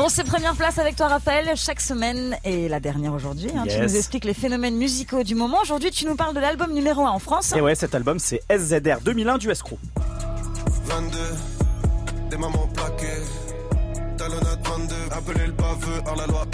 [0.00, 3.50] Bon, c'est première place avec toi, Raphaël, chaque semaine et la dernière aujourd'hui.
[3.54, 5.58] Hein, Tu nous expliques les phénomènes musicaux du moment.
[5.60, 7.52] Aujourd'hui, tu nous parles de l'album numéro 1 en France.
[7.54, 9.78] Et ouais, cet album c'est SZR 2001 du Escroc.
[10.86, 11.18] 22,
[12.30, 13.59] des mamans plaquées.
[14.20, 16.44] Talonnade 22, appelez le baveux, hors la loi.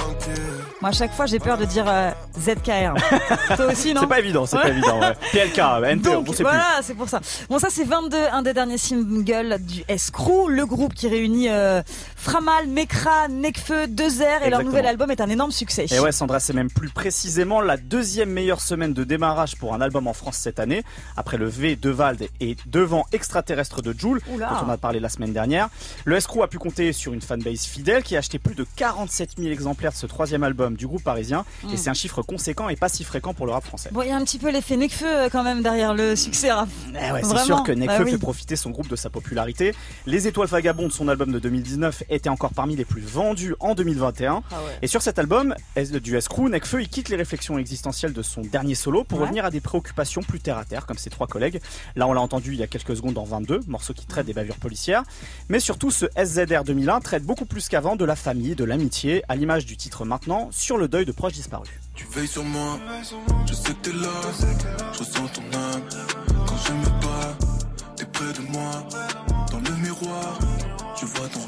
[0.80, 2.94] Moi, à chaque fois, j'ai peur de dire euh, ZKR.
[3.56, 5.00] Toi aussi, non C'est pas évident, c'est pas évident.
[5.00, 5.14] Ouais.
[5.32, 7.20] PLK, NTO, Donc on sait voilà, c'est pour ça.
[7.48, 11.82] Bon, ça c'est 22, un des derniers singles du Escrew, le groupe qui réunit euh,
[12.14, 13.86] Framal, Mekra, Nekfeu,
[14.20, 15.86] Airs et leur nouvel album est un énorme succès.
[15.90, 19.80] Et ouais, Sandra, c'est même plus précisément la deuxième meilleure semaine de démarrage pour un
[19.80, 20.84] album en France cette année,
[21.16, 25.08] après le V de Vald et Devant Extraterrestre de Joule, dont on a parlé la
[25.08, 25.68] semaine dernière.
[26.04, 29.30] Le Escrew a pu compter sur une fanbase fidèle qui a acheté plus de 47
[29.38, 31.72] 000 exemplaires de ce troisième album du groupe parisien, Mm.
[31.72, 33.90] et c'est un chiffre conséquent et pas si fréquent pour le rap français.
[33.92, 36.50] Bon, il y a un petit peu l'effet Nekfeu euh, quand même derrière le succès.
[36.52, 36.68] Raph.
[36.90, 38.10] Eh ouais, c'est sûr que Bah Nekfeu oui.
[38.12, 39.74] fait profiter son groupe de sa popularité.
[40.06, 44.42] Les Étoiles Vagabondes, son album de 2019, était encore parmi les plus vendus en 2021.
[44.50, 45.54] Ah Et sur cet album
[46.02, 49.24] du S-Crew, Nekfeu il quitte les réflexions existentielles de son dernier solo pour Ouais.
[49.24, 51.60] revenir à des préoccupations plus terre à terre, comme ses trois collègues.
[51.94, 54.34] Là, on l'a entendu il y a quelques secondes en 22, morceau qui traite des
[54.34, 55.02] bavures policières.
[55.48, 59.36] Mais surtout, ce SZR 2001 traite beaucoup plus qu'avant de la famille, de l'amitié, à
[59.36, 61.70] l'image du titre maintenant, sur le deuil de proches disparus.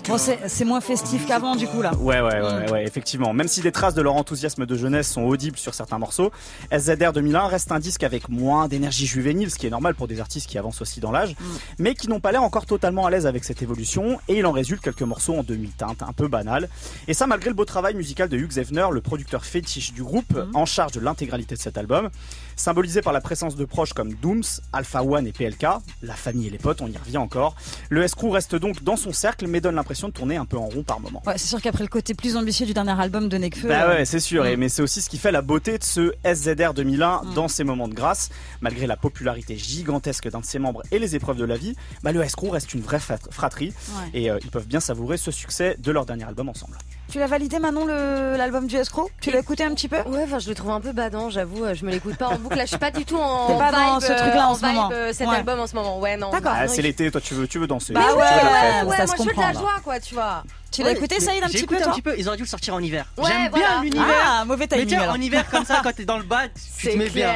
[0.09, 0.37] Bon, cœur.
[0.47, 1.95] c'est moins festif qu'avant du coup là.
[1.97, 3.33] Ouais, ouais, ouais, ouais, effectivement.
[3.33, 6.31] Même si des traces de leur enthousiasme de jeunesse sont audibles sur certains morceaux,
[6.73, 10.21] SZR 2001 reste un disque avec moins d'énergie juvénile, ce qui est normal pour des
[10.21, 11.45] artistes qui avancent aussi dans l'âge, Mm.
[11.79, 14.53] mais qui n'ont pas l'air encore totalement à l'aise avec cette évolution, et il en
[14.53, 16.69] résulte quelques morceaux en demi-teinte, un peu banal.
[17.07, 20.33] Et ça, malgré le beau travail musical de Hugh Hefner, le producteur fétiche du groupe,
[20.33, 20.57] Mm.
[20.57, 22.09] en charge de l'intégralité de cet album,
[22.57, 25.67] symbolisé par la présence de proches comme Dooms, Alpha One et PLK,
[26.03, 27.55] la famille et les potes, on y revient encore.
[27.89, 30.67] Le S-Crew reste donc dans son cercle, mais donne l'impression de tourner un peu en
[30.69, 31.21] rond par moment.
[31.27, 33.67] Ouais, c'est sûr qu'après le côté plus ambitieux du dernier album de Nekfeu.
[33.67, 35.83] Bah euh, ouais, c'est sûr, et, mais c'est aussi ce qui fait la beauté de
[35.83, 37.35] ce SZR 2001 Mm.
[37.35, 38.29] dans ces moments de grâce.
[38.61, 42.13] Malgré la popularité gigantesque d'un de ses membres et les épreuves de la vie, bah
[42.13, 44.11] le S-Crew reste une vraie frat- fratrie ouais.
[44.21, 46.77] et euh, ils peuvent bien savourer ce succès de leur dernier album ensemble.
[47.11, 49.97] Tu l'as validé Manon le- l'album du Escrow Tu l'as écouté un petit peu?
[50.03, 51.65] Ouais, enfin, je le trouve un peu badant, j'avoue.
[51.65, 52.57] euh, Je me l'écoute pas en boucle.
[52.57, 54.61] Là, je suis pas du tout en pas dans vibe, ce euh, truc-là en ce
[54.67, 54.91] vibe, moment.
[54.93, 55.37] euh, cet Ouais.
[55.37, 55.99] album en ce moment.
[56.01, 56.31] Ouais, non.
[56.31, 56.53] D'accord.
[56.53, 57.95] bah, Ah, c'est il- l'été, toi tu veux, tu veux danser.
[57.95, 59.59] Bah ouais, ça moi se je veux de la là.
[59.59, 60.43] joie, quoi, tu vois.
[60.71, 62.49] Tu l'as écouté mais Saïd un petit peu un petit peu, ils auraient dû le
[62.49, 63.07] sortir en hiver.
[63.17, 64.05] Ouais, J'aime bien l'univers.
[64.27, 65.15] Ah, mauvais mais timing alors.
[65.15, 67.33] en hiver comme ça, quand t'es dans le bas, tu C'est te mets il bien.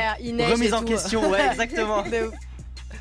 [0.51, 2.05] Remise en question, ouais, exactement.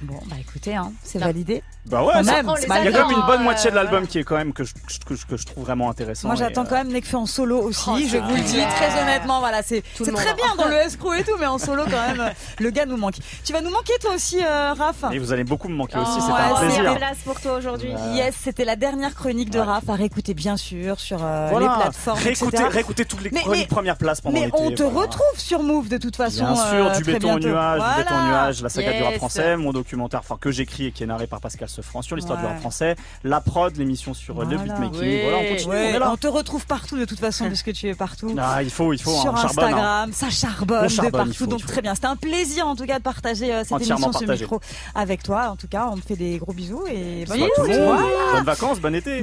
[0.02, 1.64] Bon, bah écoutez, hein, c'est validé.
[1.88, 3.92] Bah ouais, ça- même, il y a quand même une bonne euh, moitié de l'album
[4.02, 4.08] voilà.
[4.08, 4.74] qui est quand même que je,
[5.06, 6.28] que je- que je trouve vraiment intéressant.
[6.28, 9.02] Moi j'attends euh, quand même Nekfeu en solo aussi, Oh, je vous le dis très
[9.02, 12.20] honnêtement, voilà, c'est très bien dans le escroc et tout, mais en solo quand même,
[12.22, 13.16] euh, le gars nous manque.
[13.44, 15.06] Tu vas nous manquer toi aussi, euh, Raph?
[15.12, 16.82] Et vous allez beaucoup me manquer Oh, aussi, c'est ouais, un plaisir.
[16.84, 16.96] bien.
[16.96, 17.90] place pour toi aujourd'hui.
[18.14, 19.66] Yes, c'était la dernière chronique de Ouais.
[19.66, 21.76] Raph à réécouter bien sûr sur euh, Voilà.
[21.78, 22.70] les plateformes, réécoutez, etc.
[22.72, 25.90] réécoutez toutes les Mais- chroniques mais- premières places pendant Mais on te retrouve sur Move
[25.90, 26.46] de toute façon.
[26.46, 29.16] Bien sûr, euh, du béton au nuage, du béton au nuage, la saga du rap
[29.16, 32.38] français, mon documentaire, enfin que j'écris et qui est narré par Pascal Sefranc sur l'histoire
[32.40, 32.52] du Ouais.
[32.52, 34.74] rap français, la prod, l'émission sur euh, le Voilà.
[34.74, 35.20] beatmaking, Oui.
[35.24, 36.12] voilà, on continue, Ouais, on est là.
[36.12, 38.34] on te retrouve partout de toute façon puisque tu es partout.
[38.40, 39.68] Ah, il faut, il faut, sur hein, charbonne, hein.
[39.68, 41.96] Instagram, ça charbonne On charbonne, de partout, faut, donc très bien.
[41.96, 44.44] C'était un plaisir en tout cas de partager euh, cette émission, ce partagé.
[44.44, 44.60] micro
[44.96, 45.50] avec toi.
[45.50, 48.34] En tout cas, on te fait des gros bisous et bonne Bonne, le.
[48.34, 49.20] Bonnes vacances, bon été.